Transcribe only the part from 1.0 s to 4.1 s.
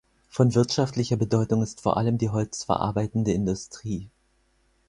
Bedeutung ist vor allem die holzverarbeitende Industrie.